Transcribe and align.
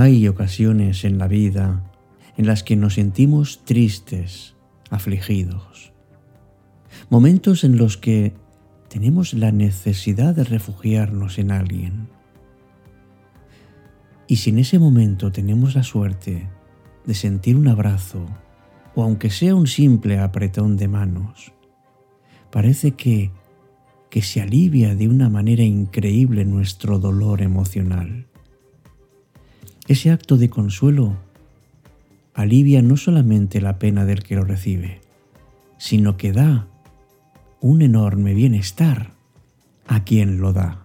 Hay 0.00 0.28
ocasiones 0.28 1.04
en 1.04 1.18
la 1.18 1.26
vida 1.26 1.82
en 2.36 2.46
las 2.46 2.62
que 2.62 2.76
nos 2.76 2.94
sentimos 2.94 3.64
tristes, 3.64 4.54
afligidos. 4.90 5.92
Momentos 7.10 7.64
en 7.64 7.78
los 7.78 7.96
que 7.96 8.32
tenemos 8.88 9.34
la 9.34 9.50
necesidad 9.50 10.36
de 10.36 10.44
refugiarnos 10.44 11.40
en 11.40 11.50
alguien. 11.50 12.08
Y 14.28 14.36
si 14.36 14.50
en 14.50 14.60
ese 14.60 14.78
momento 14.78 15.32
tenemos 15.32 15.74
la 15.74 15.82
suerte 15.82 16.48
de 17.04 17.14
sentir 17.14 17.56
un 17.56 17.66
abrazo, 17.66 18.24
o 18.94 19.02
aunque 19.02 19.30
sea 19.30 19.56
un 19.56 19.66
simple 19.66 20.20
apretón 20.20 20.76
de 20.76 20.86
manos, 20.86 21.52
parece 22.52 22.92
que, 22.92 23.32
que 24.10 24.22
se 24.22 24.42
alivia 24.42 24.94
de 24.94 25.08
una 25.08 25.28
manera 25.28 25.64
increíble 25.64 26.44
nuestro 26.44 27.00
dolor 27.00 27.42
emocional. 27.42 28.27
Ese 29.88 30.10
acto 30.10 30.36
de 30.36 30.50
consuelo 30.50 31.16
alivia 32.34 32.82
no 32.82 32.98
solamente 32.98 33.62
la 33.62 33.78
pena 33.78 34.04
del 34.04 34.22
que 34.22 34.36
lo 34.36 34.44
recibe, 34.44 35.00
sino 35.78 36.18
que 36.18 36.32
da 36.32 36.66
un 37.60 37.80
enorme 37.80 38.34
bienestar 38.34 39.14
a 39.86 40.04
quien 40.04 40.40
lo 40.40 40.52
da. 40.52 40.84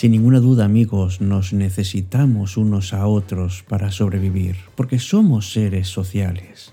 Sin 0.00 0.12
ninguna 0.12 0.40
duda, 0.40 0.64
amigos, 0.64 1.20
nos 1.20 1.52
necesitamos 1.52 2.56
unos 2.56 2.94
a 2.94 3.06
otros 3.06 3.62
para 3.68 3.92
sobrevivir, 3.92 4.56
porque 4.74 4.98
somos 4.98 5.52
seres 5.52 5.88
sociales. 5.88 6.72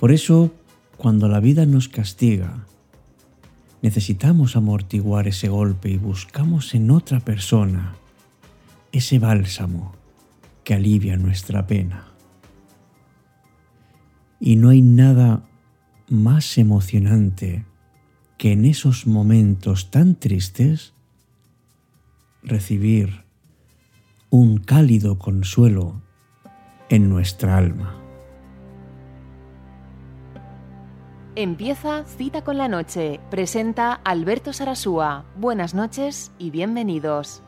Por 0.00 0.10
eso, 0.10 0.52
cuando 0.96 1.28
la 1.28 1.38
vida 1.38 1.66
nos 1.66 1.88
castiga, 1.88 2.66
necesitamos 3.80 4.56
amortiguar 4.56 5.28
ese 5.28 5.48
golpe 5.48 5.88
y 5.88 5.98
buscamos 5.98 6.74
en 6.74 6.90
otra 6.90 7.20
persona 7.20 7.94
ese 8.90 9.20
bálsamo 9.20 9.94
que 10.64 10.74
alivia 10.74 11.16
nuestra 11.16 11.68
pena. 11.68 12.08
Y 14.40 14.56
no 14.56 14.70
hay 14.70 14.82
nada 14.82 15.48
más 16.08 16.58
emocionante 16.58 17.64
que 18.36 18.50
en 18.50 18.64
esos 18.64 19.06
momentos 19.06 19.92
tan 19.92 20.16
tristes 20.16 20.95
recibir 22.46 23.24
un 24.30 24.58
cálido 24.58 25.18
consuelo 25.18 26.00
en 26.88 27.10
nuestra 27.10 27.58
alma. 27.58 27.94
Empieza 31.34 32.04
Cita 32.04 32.42
con 32.42 32.56
la 32.56 32.68
Noche. 32.68 33.20
Presenta 33.30 33.92
Alberto 33.92 34.54
Sarasúa. 34.54 35.26
Buenas 35.36 35.74
noches 35.74 36.32
y 36.38 36.50
bienvenidos. 36.50 37.42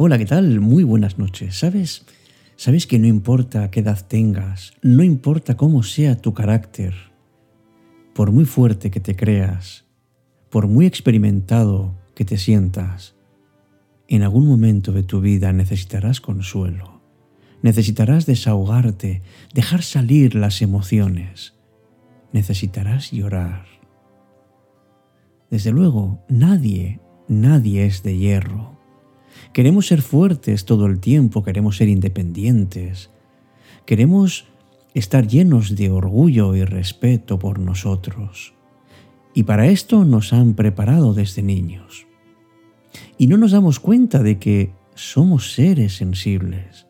Hola, 0.00 0.16
¿qué 0.16 0.26
tal? 0.26 0.60
Muy 0.60 0.84
buenas 0.84 1.18
noches. 1.18 1.58
¿Sabes? 1.58 2.06
Sabes 2.54 2.86
que 2.86 3.00
no 3.00 3.08
importa 3.08 3.68
qué 3.72 3.80
edad 3.80 4.06
tengas, 4.06 4.74
no 4.80 5.02
importa 5.02 5.56
cómo 5.56 5.82
sea 5.82 6.14
tu 6.14 6.34
carácter, 6.34 6.94
por 8.14 8.30
muy 8.30 8.44
fuerte 8.44 8.92
que 8.92 9.00
te 9.00 9.16
creas, 9.16 9.86
por 10.50 10.68
muy 10.68 10.86
experimentado 10.86 11.96
que 12.14 12.24
te 12.24 12.36
sientas, 12.36 13.16
en 14.06 14.22
algún 14.22 14.46
momento 14.46 14.92
de 14.92 15.02
tu 15.02 15.20
vida 15.20 15.52
necesitarás 15.52 16.20
consuelo, 16.20 17.00
necesitarás 17.62 18.24
desahogarte, 18.24 19.22
dejar 19.52 19.82
salir 19.82 20.36
las 20.36 20.62
emociones, 20.62 21.54
necesitarás 22.32 23.10
llorar. 23.10 23.66
Desde 25.50 25.72
luego, 25.72 26.24
nadie, 26.28 27.00
nadie 27.26 27.84
es 27.84 28.04
de 28.04 28.16
hierro 28.16 28.77
Queremos 29.52 29.86
ser 29.86 30.02
fuertes 30.02 30.64
todo 30.64 30.86
el 30.86 31.00
tiempo, 31.00 31.42
queremos 31.42 31.76
ser 31.76 31.88
independientes, 31.88 33.10
queremos 33.86 34.46
estar 34.94 35.26
llenos 35.26 35.76
de 35.76 35.90
orgullo 35.90 36.54
y 36.54 36.64
respeto 36.64 37.38
por 37.38 37.58
nosotros. 37.58 38.54
Y 39.34 39.44
para 39.44 39.66
esto 39.66 40.04
nos 40.04 40.32
han 40.32 40.54
preparado 40.54 41.14
desde 41.14 41.42
niños. 41.42 42.06
Y 43.16 43.26
no 43.26 43.36
nos 43.36 43.52
damos 43.52 43.80
cuenta 43.80 44.22
de 44.22 44.38
que 44.38 44.72
somos 44.94 45.52
seres 45.52 45.96
sensibles. 45.96 46.86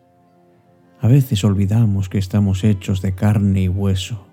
A 1.00 1.08
veces 1.08 1.44
olvidamos 1.44 2.08
que 2.08 2.18
estamos 2.18 2.64
hechos 2.64 3.02
de 3.02 3.14
carne 3.14 3.62
y 3.62 3.68
hueso, 3.68 4.26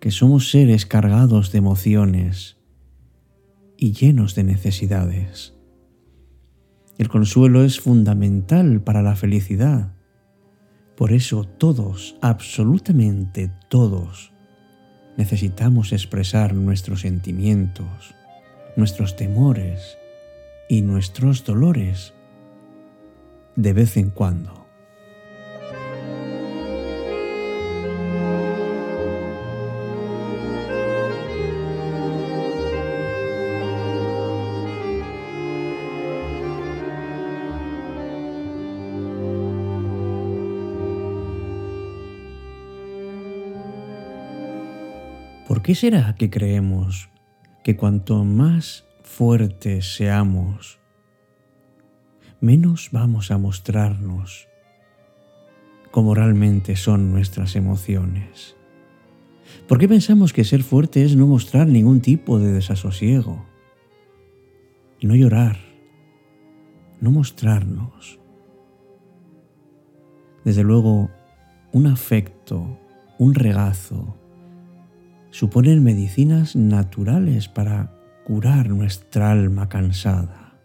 que 0.00 0.10
somos 0.10 0.50
seres 0.50 0.86
cargados 0.86 1.52
de 1.52 1.58
emociones 1.58 2.56
y 3.76 3.92
llenos 3.92 4.34
de 4.34 4.44
necesidades. 4.44 5.53
El 6.96 7.08
consuelo 7.08 7.64
es 7.64 7.80
fundamental 7.80 8.80
para 8.80 9.02
la 9.02 9.16
felicidad. 9.16 9.92
Por 10.96 11.12
eso 11.12 11.44
todos, 11.44 12.16
absolutamente 12.20 13.50
todos, 13.68 14.32
necesitamos 15.16 15.92
expresar 15.92 16.54
nuestros 16.54 17.00
sentimientos, 17.00 18.14
nuestros 18.76 19.16
temores 19.16 19.98
y 20.68 20.82
nuestros 20.82 21.44
dolores 21.44 22.14
de 23.56 23.72
vez 23.72 23.96
en 23.96 24.10
cuando. 24.10 24.63
Qué 45.64 45.74
será 45.74 46.14
que 46.14 46.28
creemos 46.28 47.08
que 47.64 47.74
cuanto 47.74 48.22
más 48.22 48.84
fuertes 49.02 49.96
seamos, 49.96 50.78
menos 52.38 52.90
vamos 52.92 53.30
a 53.30 53.38
mostrarnos 53.38 54.46
como 55.90 56.14
realmente 56.14 56.76
son 56.76 57.10
nuestras 57.10 57.56
emociones? 57.56 58.56
¿Por 59.66 59.78
qué 59.78 59.88
pensamos 59.88 60.34
que 60.34 60.44
ser 60.44 60.62
fuerte 60.62 61.02
es 61.02 61.16
no 61.16 61.26
mostrar 61.26 61.66
ningún 61.66 62.02
tipo 62.02 62.38
de 62.38 62.52
desasosiego? 62.52 63.46
No 65.00 65.16
llorar, 65.16 65.56
no 67.00 67.10
mostrarnos. 67.10 68.20
Desde 70.44 70.62
luego, 70.62 71.10
un 71.72 71.86
afecto, 71.86 72.78
un 73.18 73.34
regazo, 73.34 74.18
suponen 75.34 75.82
medicinas 75.82 76.54
naturales 76.54 77.48
para 77.48 77.92
curar 78.24 78.70
nuestra 78.70 79.32
alma 79.32 79.68
cansada. 79.68 80.60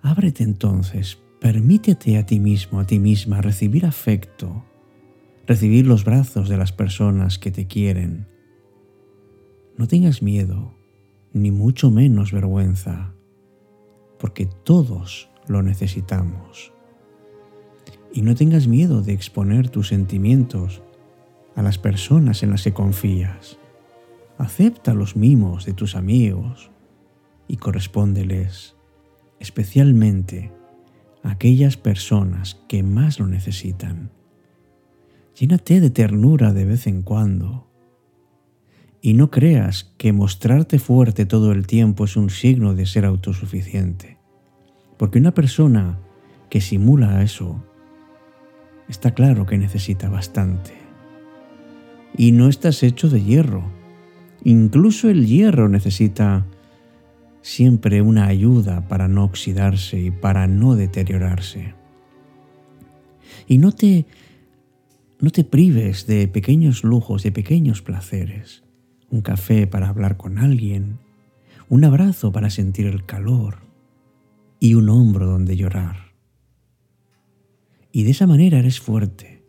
Ábrete 0.00 0.42
entonces, 0.42 1.18
permítete 1.38 2.16
a 2.16 2.24
ti 2.24 2.40
mismo, 2.40 2.80
a 2.80 2.86
ti 2.86 2.98
misma, 2.98 3.42
recibir 3.42 3.84
afecto, 3.84 4.64
recibir 5.46 5.86
los 5.86 6.02
brazos 6.02 6.48
de 6.48 6.56
las 6.56 6.72
personas 6.72 7.38
que 7.38 7.50
te 7.50 7.66
quieren. 7.66 8.26
No 9.76 9.86
tengas 9.86 10.22
miedo, 10.22 10.72
ni 11.34 11.50
mucho 11.50 11.90
menos 11.90 12.32
vergüenza, 12.32 13.12
porque 14.18 14.48
todos 14.64 15.28
lo 15.46 15.62
necesitamos. 15.62 16.72
Y 18.14 18.22
no 18.22 18.34
tengas 18.34 18.66
miedo 18.66 19.02
de 19.02 19.12
exponer 19.12 19.68
tus 19.68 19.88
sentimientos 19.88 20.82
a 21.60 21.62
las 21.62 21.76
personas 21.76 22.42
en 22.42 22.50
las 22.50 22.64
que 22.64 22.72
confías. 22.72 23.58
Acepta 24.38 24.94
los 24.94 25.14
mimos 25.14 25.66
de 25.66 25.74
tus 25.74 25.94
amigos 25.94 26.70
y 27.48 27.58
correspóndeles, 27.58 28.76
especialmente 29.40 30.50
a 31.22 31.32
aquellas 31.32 31.76
personas 31.76 32.62
que 32.66 32.82
más 32.82 33.20
lo 33.20 33.26
necesitan. 33.26 34.10
Llénate 35.38 35.80
de 35.80 35.90
ternura 35.90 36.54
de 36.54 36.64
vez 36.64 36.86
en 36.86 37.02
cuando 37.02 37.68
Y 39.02 39.14
no 39.14 39.30
creas 39.30 39.94
que 39.96 40.12
mostrarte 40.12 40.78
fuerte 40.78 41.24
todo 41.24 41.52
el 41.52 41.66
tiempo 41.66 42.04
es 42.04 42.16
un 42.16 42.28
signo 42.28 42.74
de 42.74 42.84
ser 42.84 43.06
autosuficiente. 43.06 44.18
Porque 44.98 45.18
una 45.18 45.32
persona 45.32 45.98
que 46.50 46.60
simula 46.60 47.22
eso, 47.22 47.64
está 48.88 49.12
claro 49.12 49.46
que 49.46 49.56
necesita 49.56 50.10
bastante. 50.10 50.79
Y 52.16 52.32
no 52.32 52.48
estás 52.48 52.82
hecho 52.82 53.08
de 53.08 53.22
hierro. 53.22 53.64
Incluso 54.44 55.08
el 55.08 55.26
hierro 55.26 55.68
necesita 55.68 56.46
siempre 57.42 58.02
una 58.02 58.26
ayuda 58.26 58.88
para 58.88 59.08
no 59.08 59.24
oxidarse 59.24 60.00
y 60.00 60.10
para 60.10 60.46
no 60.46 60.76
deteriorarse. 60.76 61.74
Y 63.46 63.58
no 63.58 63.72
te, 63.72 64.06
no 65.20 65.30
te 65.30 65.44
prives 65.44 66.06
de 66.06 66.28
pequeños 66.28 66.84
lujos, 66.84 67.22
de 67.22 67.32
pequeños 67.32 67.82
placeres. 67.82 68.62
Un 69.10 69.22
café 69.22 69.66
para 69.66 69.88
hablar 69.88 70.16
con 70.16 70.38
alguien, 70.38 70.98
un 71.68 71.84
abrazo 71.84 72.32
para 72.32 72.50
sentir 72.50 72.86
el 72.86 73.04
calor 73.04 73.58
y 74.60 74.74
un 74.74 74.88
hombro 74.88 75.26
donde 75.26 75.56
llorar. 75.56 76.12
Y 77.92 78.04
de 78.04 78.10
esa 78.10 78.26
manera 78.26 78.58
eres 78.58 78.80
fuerte. 78.80 79.39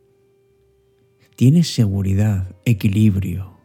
Tienes 1.42 1.74
seguridad, 1.74 2.56
equilibrio. 2.66 3.58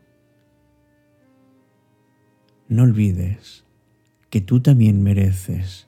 No 2.69 2.85
olvides 2.85 3.67
que 4.31 4.41
tú 4.41 4.61
también 4.61 5.03
mereces 5.03 5.87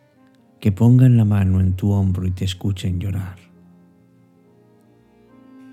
que 0.61 0.71
pongan 0.71 1.17
la 1.17 1.25
mano 1.25 1.63
en 1.63 1.77
tu 1.77 1.93
hombro 1.93 2.27
y 2.27 2.31
te 2.31 2.45
escuchen 2.45 3.01
llorar. 3.01 3.39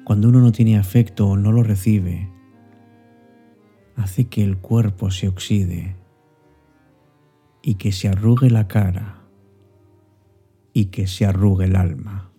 Cuando 0.06 0.30
uno 0.30 0.40
no 0.40 0.54
tiene 0.54 0.78
afecto 0.78 1.28
o 1.28 1.36
no 1.36 1.52
lo 1.52 1.64
recibe, 1.64 2.32
hace 3.98 4.30
que 4.30 4.42
el 4.42 4.58
cuerpo 4.58 5.12
se 5.12 5.28
oxide 5.28 5.98
y 7.62 7.76
que 7.76 7.92
se 7.92 8.08
arrugue 8.08 8.50
la 8.50 8.70
cara 8.70 9.22
y 10.72 10.86
que 10.86 11.08
se 11.08 11.26
arrugue 11.26 11.66
el 11.66 11.76
alma. 11.76 12.32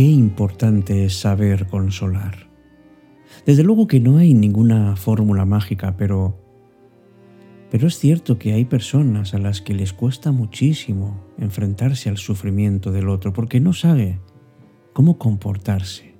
Qué 0.00 0.06
importante 0.06 1.04
es 1.04 1.20
saber 1.20 1.66
consolar. 1.66 2.48
Desde 3.44 3.62
luego 3.62 3.86
que 3.86 4.00
no 4.00 4.16
hay 4.16 4.32
ninguna 4.32 4.96
fórmula 4.96 5.44
mágica, 5.44 5.98
pero 5.98 6.40
pero 7.70 7.86
es 7.86 7.98
cierto 7.98 8.38
que 8.38 8.54
hay 8.54 8.64
personas 8.64 9.34
a 9.34 9.38
las 9.38 9.60
que 9.60 9.74
les 9.74 9.92
cuesta 9.92 10.32
muchísimo 10.32 11.22
enfrentarse 11.36 12.08
al 12.08 12.16
sufrimiento 12.16 12.92
del 12.92 13.10
otro 13.10 13.34
porque 13.34 13.60
no 13.60 13.74
sabe 13.74 14.20
cómo 14.94 15.18
comportarse. 15.18 16.14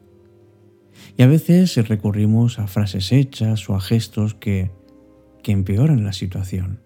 Y 1.17 1.23
a 1.23 1.27
veces 1.27 1.75
recurrimos 1.89 2.59
a 2.59 2.67
frases 2.67 3.13
hechas 3.13 3.71
o 3.71 3.77
a 3.77 3.81
gestos 3.81 4.35
que, 4.35 4.73
que 5.43 5.53
empeoran 5.53 6.05
la 6.05 6.13
situación 6.13 6.81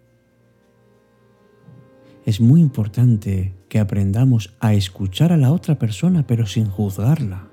es 2.25 2.41
muy 2.41 2.61
importante 2.61 3.55
que 3.69 3.79
aprendamos 3.79 4.55
a 4.61 4.73
escuchar 4.75 5.33
a 5.33 5.37
la 5.37 5.53
otra 5.53 5.79
persona 5.79 6.27
pero 6.27 6.47
sin 6.47 6.67
juzgarla. 6.67 7.49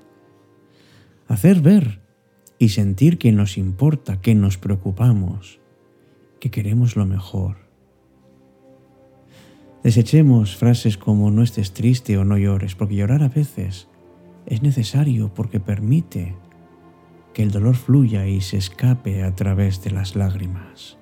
Hacer 1.28 1.60
ver 1.60 2.00
y 2.58 2.70
sentir 2.70 3.18
que 3.18 3.32
nos 3.32 3.58
importa, 3.58 4.20
que 4.20 4.34
nos 4.34 4.56
preocupamos, 4.56 5.60
que 6.40 6.50
queremos 6.50 6.96
lo 6.96 7.06
mejor. 7.06 7.56
Desechemos 9.82 10.56
frases 10.56 10.96
como 10.96 11.30
no 11.30 11.42
estés 11.42 11.72
triste 11.72 12.16
o 12.16 12.24
no 12.24 12.38
llores, 12.38 12.76
porque 12.76 12.94
llorar 12.94 13.22
a 13.22 13.28
veces 13.28 13.88
es 14.46 14.62
necesario 14.62 15.34
porque 15.34 15.58
permite 15.58 16.36
que 17.34 17.42
el 17.42 17.50
dolor 17.50 17.74
fluya 17.74 18.26
y 18.26 18.40
se 18.40 18.58
escape 18.58 19.24
a 19.24 19.34
través 19.34 19.82
de 19.82 19.90
las 19.90 20.14
lágrimas. 20.14 20.98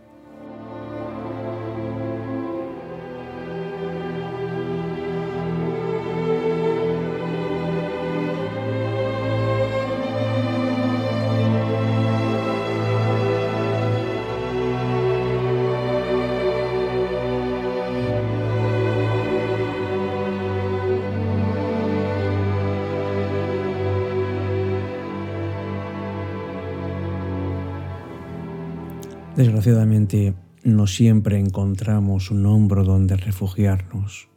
Desgraciadamente, 29.41 30.35
no 30.65 30.87
siempre 30.87 31.39
encontramos 31.39 32.31
un 32.31 32.45
hombro 32.45 32.85
donde 32.85 33.17
refugiarnos, 33.17 34.29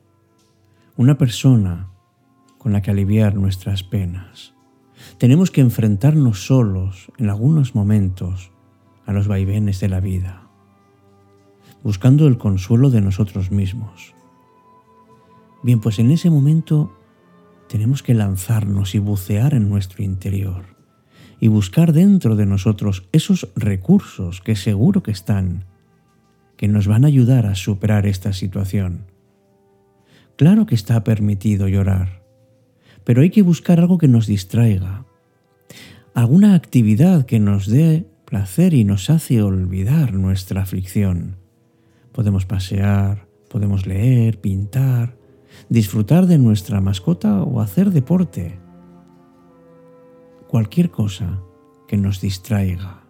una 0.95 1.17
persona 1.17 1.89
con 2.57 2.71
la 2.71 2.81
que 2.81 2.91
aliviar 2.91 3.35
nuestras 3.35 3.83
penas. 3.83 4.53
Tenemos 5.17 5.51
que 5.51 5.59
enfrentarnos 5.59 6.45
solos 6.45 7.11
en 7.17 7.29
algunos 7.29 7.75
momentos 7.75 8.53
a 9.05 9.11
los 9.11 9.27
vaivenes 9.27 9.81
de 9.81 9.89
la 9.89 9.99
vida, 9.99 10.47
buscando 11.83 12.25
el 12.25 12.37
consuelo 12.37 12.89
de 12.89 13.01
nosotros 13.01 13.51
mismos. 13.51 14.15
Bien, 15.63 15.81
pues 15.81 15.99
en 15.99 16.11
ese 16.11 16.29
momento 16.29 16.97
tenemos 17.67 18.03
que 18.03 18.13
lanzarnos 18.13 18.95
y 18.95 18.99
bucear 18.99 19.53
en 19.53 19.67
nuestro 19.67 20.01
interior 20.01 20.72
y 21.43 21.49
buscar 21.49 21.91
dentro 21.91 22.37
de 22.37 22.45
nosotros 22.45 23.03
esos 23.11 23.49
recursos 23.57 24.39
que 24.39 24.55
seguro 24.55 25.03
que 25.03 25.11
están, 25.11 25.65
que 26.55 26.69
nos 26.69 26.87
van 26.87 27.03
a 27.03 27.09
ayudar 27.09 27.47
a 27.47 27.55
superar 27.55 28.07
esta 28.07 28.31
situación. 28.31 29.07
Claro 30.37 30.65
que 30.65 30.73
está 30.73 31.03
permitido 31.03 31.67
llorar, 31.67 32.23
pero 33.03 33.23
hay 33.23 33.29
que 33.29 33.41
buscar 33.41 33.81
algo 33.81 33.97
que 33.97 34.07
nos 34.07 34.25
distraiga, 34.25 35.05
alguna 36.13 36.55
actividad 36.55 37.25
que 37.25 37.41
nos 37.41 37.67
dé 37.67 38.05
placer 38.23 38.73
y 38.73 38.85
nos 38.85 39.09
hace 39.09 39.41
olvidar 39.41 40.13
nuestra 40.13 40.61
aflicción. 40.61 41.35
Podemos 42.13 42.45
pasear, 42.45 43.27
podemos 43.49 43.85
leer, 43.85 44.39
pintar, 44.39 45.17
disfrutar 45.67 46.25
de 46.25 46.37
nuestra 46.37 46.79
mascota 46.79 47.43
o 47.43 47.59
hacer 47.59 47.91
deporte 47.91 48.62
cualquier 50.53 50.91
cosa 50.91 51.41
que 51.87 51.97
nos 51.97 52.21
distraiga. 52.21 53.01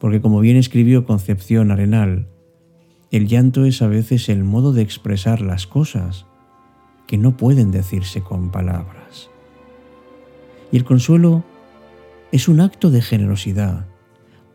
Porque 0.00 0.20
como 0.20 0.40
bien 0.40 0.56
escribió 0.56 1.04
Concepción 1.04 1.70
Arenal, 1.70 2.26
el 3.12 3.28
llanto 3.28 3.64
es 3.64 3.80
a 3.80 3.86
veces 3.86 4.28
el 4.28 4.42
modo 4.42 4.72
de 4.72 4.82
expresar 4.82 5.40
las 5.40 5.68
cosas 5.68 6.26
que 7.06 7.16
no 7.16 7.36
pueden 7.36 7.70
decirse 7.70 8.22
con 8.22 8.50
palabras. 8.50 9.30
Y 10.72 10.78
el 10.78 10.84
consuelo 10.84 11.44
es 12.32 12.48
un 12.48 12.60
acto 12.60 12.90
de 12.90 13.00
generosidad, 13.00 13.86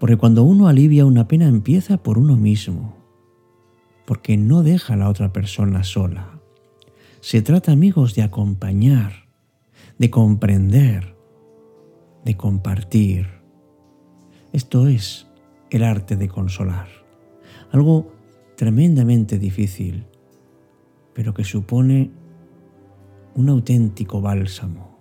porque 0.01 0.17
cuando 0.17 0.43
uno 0.43 0.67
alivia 0.67 1.05
una 1.05 1.29
pena 1.29 1.47
empieza 1.47 2.03
por 2.03 2.17
uno 2.17 2.35
mismo, 2.35 2.97
porque 4.05 4.35
no 4.35 4.61
deja 4.61 4.95
a 4.95 4.97
la 4.97 5.07
otra 5.07 5.31
persona 5.31 5.85
sola. 5.85 6.41
Se 7.21 7.41
trata, 7.41 7.71
amigos, 7.71 8.13
de 8.13 8.23
acompañar, 8.23 9.29
de 9.97 10.09
comprender, 10.09 11.12
de 12.23 12.37
compartir. 12.37 13.27
Esto 14.51 14.87
es 14.87 15.27
el 15.69 15.83
arte 15.83 16.15
de 16.15 16.29
consolar. 16.29 16.87
Algo 17.71 18.11
tremendamente 18.55 19.39
difícil, 19.39 20.05
pero 21.13 21.33
que 21.33 21.43
supone 21.43 22.11
un 23.35 23.49
auténtico 23.49 24.21
bálsamo. 24.21 24.99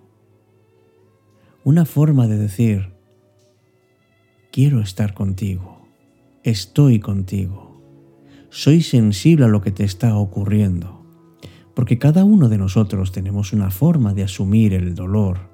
Una 1.63 1.85
forma 1.85 2.27
de 2.27 2.37
decir, 2.37 2.89
quiero 4.51 4.81
estar 4.81 5.13
contigo, 5.13 5.87
estoy 6.43 6.99
contigo, 6.99 7.79
soy 8.49 8.81
sensible 8.81 9.45
a 9.45 9.49
lo 9.49 9.61
que 9.61 9.71
te 9.71 9.83
está 9.83 10.17
ocurriendo, 10.17 11.05
porque 11.73 11.99
cada 11.99 12.23
uno 12.25 12.49
de 12.49 12.57
nosotros 12.57 13.11
tenemos 13.11 13.53
una 13.53 13.71
forma 13.71 14.13
de 14.13 14.23
asumir 14.23 14.73
el 14.73 14.93
dolor 14.93 15.52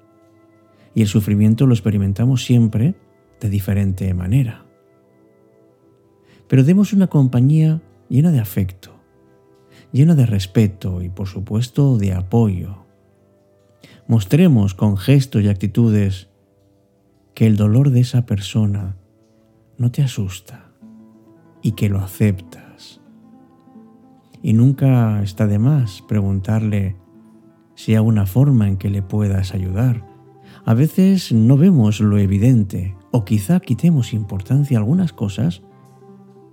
y 0.94 1.02
el 1.02 1.08
sufrimiento 1.08 1.66
lo 1.66 1.74
experimentamos 1.74 2.44
siempre 2.44 2.96
de 3.40 3.50
diferente 3.50 4.14
manera. 4.14 4.66
Pero 6.48 6.64
demos 6.64 6.94
una 6.94 7.08
compañía 7.08 7.82
llena 8.10 8.32
de 8.32 8.40
afecto, 8.40 8.92
llena 9.92 10.16
de 10.16 10.26
respeto 10.26 11.02
y 11.02 11.10
por 11.10 11.28
supuesto 11.28 11.98
de 11.98 12.14
apoyo. 12.14 12.86
Mostremos 14.08 14.74
con 14.74 14.98
gestos 14.98 15.44
y 15.44 15.48
actitudes 15.48 16.30
que 17.36 17.46
el 17.46 17.56
dolor 17.56 17.92
de 17.92 18.02
esa 18.02 18.26
persona 18.26 18.98
no 19.78 19.92
te 19.92 20.02
asusta 20.02 20.72
y 21.62 21.74
que 21.74 21.90
lo 21.90 22.00
aceptas. 22.00 23.00
Y 24.42 24.54
nunca 24.54 25.22
está 25.22 25.48
de 25.48 25.60
más 25.60 26.02
preguntarle 26.08 26.96
si 27.76 27.94
hay 27.94 28.00
una 28.00 28.26
forma 28.26 28.68
en 28.68 28.78
que 28.78 28.90
le 28.90 29.02
puedas 29.02 29.54
ayudar. 29.54 30.09
A 30.70 30.76
veces 30.76 31.34
no 31.34 31.58
vemos 31.58 32.00
lo 32.00 32.20
evidente 32.20 32.96
o 33.10 33.26
quizá 33.26 33.60
quitemos 33.60 34.14
importancia 34.14 34.78
a 34.78 34.82
algunas 34.82 35.14
cosas 35.14 35.64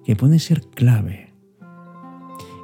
que 0.05 0.17
pueden 0.17 0.39
ser 0.39 0.63
clave. 0.69 1.35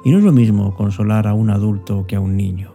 Y 0.03 0.09
no 0.09 0.17
es 0.17 0.23
lo 0.23 0.31
mismo 0.31 0.73
consolar 0.73 1.27
a 1.27 1.35
un 1.35 1.51
adulto 1.51 2.07
que 2.07 2.15
a 2.15 2.19
un 2.19 2.35
niño. 2.37 2.73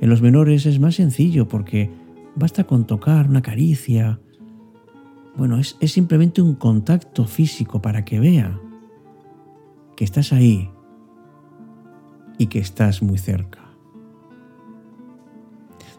En 0.00 0.10
los 0.10 0.22
menores 0.22 0.66
es 0.66 0.80
más 0.80 0.96
sencillo 0.96 1.46
porque 1.46 1.88
basta 2.34 2.64
con 2.64 2.84
tocar 2.84 3.28
una 3.28 3.42
caricia. 3.42 4.18
Bueno, 5.36 5.60
es, 5.60 5.76
es 5.78 5.92
simplemente 5.92 6.42
un 6.42 6.56
contacto 6.56 7.26
físico 7.26 7.80
para 7.80 8.04
que 8.04 8.18
vea 8.18 8.58
que 9.94 10.02
estás 10.02 10.32
ahí 10.32 10.68
y 12.38 12.48
que 12.48 12.58
estás 12.58 13.04
muy 13.04 13.18
cerca. 13.18 13.60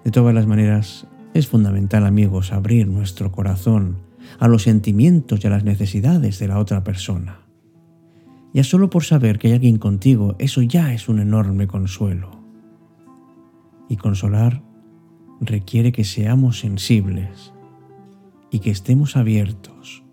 De 0.04 0.12
todas 0.12 0.36
las 0.36 0.46
maneras, 0.46 1.08
es 1.36 1.48
fundamental, 1.48 2.06
amigos, 2.06 2.54
abrir 2.54 2.88
nuestro 2.88 3.30
corazón 3.30 3.98
a 4.40 4.48
los 4.48 4.64
sentimientos 4.64 5.44
y 5.44 5.48
a 5.48 5.50
las 5.50 5.66
necesidades 5.66 6.40
de 6.40 6.48
la 6.48 6.60
otra 6.60 6.86
persona. 6.86 7.42
Ya 8.54 8.64
solo 8.64 8.90
por 8.90 9.04
saber 9.04 9.38
que 9.38 9.50
hay 9.50 9.54
alguien 9.56 9.78
contigo, 9.78 10.38
eso 10.40 10.62
ya 10.62 10.94
es 10.94 11.10
un 11.10 11.20
enorme 11.20 11.68
consuelo. 11.68 12.32
Y 13.90 13.98
consolar 13.98 14.64
requiere 15.42 15.92
que 15.92 16.06
seamos 16.06 16.60
sensibles 16.60 17.54
y 18.50 18.60
que 18.60 18.72
estemos 18.72 19.18
abiertos 19.18 20.06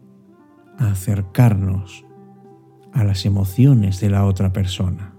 a 0.76 0.91
acercarnos 0.91 2.05
a 2.93 3.05
las 3.05 3.25
emociones 3.26 4.00
de 4.00 4.11
la 4.11 4.25
otra 4.25 4.52
persona. 4.52 5.12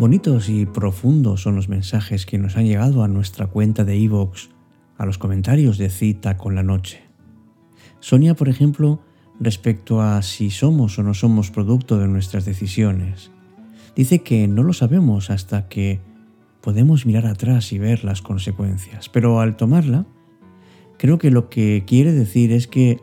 Bonitos 0.00 0.48
y 0.48 0.64
profundos 0.64 1.42
son 1.42 1.56
los 1.56 1.68
mensajes 1.68 2.24
que 2.24 2.38
nos 2.38 2.56
han 2.56 2.64
llegado 2.64 3.04
a 3.04 3.08
nuestra 3.08 3.48
cuenta 3.48 3.84
de 3.84 3.98
iVoox, 3.98 4.48
a 4.96 5.04
los 5.04 5.18
comentarios 5.18 5.76
de 5.76 5.90
cita 5.90 6.38
con 6.38 6.54
la 6.54 6.62
noche. 6.62 7.02
Sonia, 7.98 8.34
por 8.34 8.48
ejemplo, 8.48 9.02
respecto 9.38 10.00
a 10.00 10.22
si 10.22 10.48
somos 10.48 10.98
o 10.98 11.02
no 11.02 11.12
somos 11.12 11.50
producto 11.50 11.98
de 11.98 12.08
nuestras 12.08 12.46
decisiones, 12.46 13.30
dice 13.94 14.20
que 14.20 14.48
no 14.48 14.62
lo 14.62 14.72
sabemos 14.72 15.28
hasta 15.28 15.68
que 15.68 16.00
podemos 16.62 17.04
mirar 17.04 17.26
atrás 17.26 17.70
y 17.70 17.78
ver 17.78 18.02
las 18.02 18.22
consecuencias, 18.22 19.10
pero 19.10 19.38
al 19.40 19.58
tomarla, 19.58 20.06
creo 20.96 21.18
que 21.18 21.30
lo 21.30 21.50
que 21.50 21.84
quiere 21.86 22.12
decir 22.12 22.52
es 22.52 22.68
que 22.68 22.98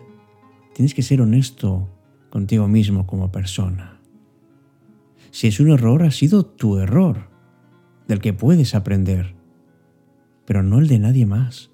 tienes 0.74 0.96
que 0.96 1.04
ser 1.04 1.22
honesto 1.22 1.88
contigo 2.32 2.68
mismo 2.68 3.06
como 3.06 3.32
persona 3.32 3.97
si 5.32 5.48
es 5.48 5.60
un 5.60 5.70
error, 5.70 6.04
ha 6.04 6.12
sido 6.12 6.46
tu 6.46 6.78
error, 6.78 7.30
del 8.08 8.20
que 8.20 8.34
puedes 8.34 8.76
aprender, 8.76 9.36
pero 10.46 10.64
no 10.64 10.80
el 10.80 10.88
de 10.88 11.00
nadie 11.00 11.26
más. 11.26 11.72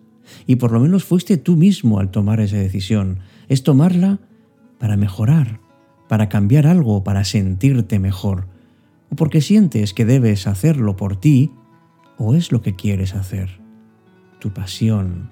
Y 0.47 0.55
por 0.55 0.71
lo 0.71 0.79
menos 0.79 1.03
fuiste 1.03 1.37
tú 1.37 1.55
mismo 1.55 1.99
al 1.99 2.09
tomar 2.09 2.39
esa 2.39 2.57
decisión. 2.57 3.19
Es 3.49 3.63
tomarla 3.63 4.19
para 4.79 4.97
mejorar, 4.97 5.59
para 6.07 6.29
cambiar 6.29 6.65
algo, 6.65 7.03
para 7.03 7.23
sentirte 7.23 7.99
mejor, 7.99 8.47
o 9.09 9.15
porque 9.15 9.41
sientes 9.41 9.93
que 9.93 10.05
debes 10.05 10.47
hacerlo 10.47 10.95
por 10.95 11.17
ti, 11.17 11.51
o 12.17 12.35
es 12.35 12.51
lo 12.51 12.61
que 12.61 12.75
quieres 12.75 13.15
hacer, 13.15 13.59
tu 14.39 14.53
pasión, 14.53 15.29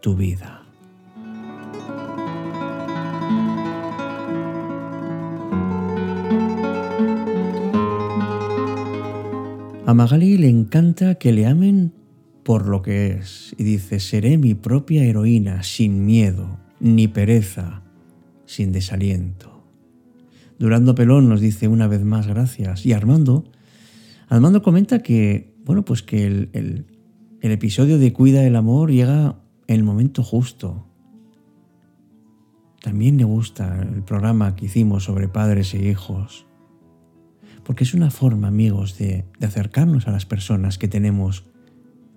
tu 0.00 0.16
vida. 0.16 0.57
A 9.88 9.94
Magali 9.94 10.36
le 10.36 10.50
encanta 10.50 11.14
que 11.14 11.32
le 11.32 11.46
amen 11.46 11.94
por 12.42 12.68
lo 12.68 12.82
que 12.82 13.12
es 13.12 13.54
y 13.56 13.64
dice, 13.64 14.00
seré 14.00 14.36
mi 14.36 14.52
propia 14.52 15.02
heroína 15.02 15.62
sin 15.62 16.04
miedo, 16.04 16.58
ni 16.78 17.08
pereza, 17.08 17.80
sin 18.44 18.70
desaliento. 18.70 19.64
Durando 20.58 20.94
Pelón 20.94 21.30
nos 21.30 21.40
dice 21.40 21.68
una 21.68 21.86
vez 21.86 22.04
más 22.04 22.26
gracias 22.26 22.84
y 22.84 22.92
Armando, 22.92 23.44
Armando 24.28 24.60
comenta 24.60 24.98
que, 24.98 25.54
bueno, 25.64 25.86
pues 25.86 26.02
que 26.02 26.26
el, 26.26 26.50
el 26.52 27.50
episodio 27.50 27.96
de 27.96 28.12
Cuida 28.12 28.44
el 28.44 28.56
Amor 28.56 28.90
llega 28.90 29.40
en 29.68 29.76
el 29.76 29.84
momento 29.84 30.22
justo. 30.22 30.84
También 32.82 33.16
le 33.16 33.24
gusta 33.24 33.80
el 33.80 34.02
programa 34.02 34.54
que 34.54 34.66
hicimos 34.66 35.04
sobre 35.04 35.28
padres 35.28 35.72
e 35.72 35.88
hijos 35.88 36.46
porque 37.68 37.84
es 37.84 37.92
una 37.92 38.10
forma, 38.10 38.48
amigos, 38.48 38.96
de, 38.96 39.26
acercarnos 39.42 40.08
a 40.08 40.10
las 40.10 40.24
personas 40.24 40.78
que 40.78 40.88
tenemos 40.88 41.44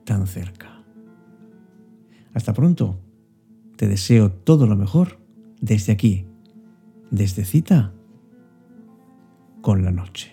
tan 0.06 0.26
cerca. 0.26 0.82
Hasta 2.34 2.54
pronto. 2.54 3.02
Te 3.76 3.90
deseo 3.90 4.32
todo 4.32 4.66
lo 4.66 4.78
mejor 4.78 5.20
desde 5.60 5.92
aquí, 5.92 6.26
desde 7.10 7.44
cita 7.44 7.92
con 9.62 9.84
la 9.84 9.92
noche. 9.92 10.32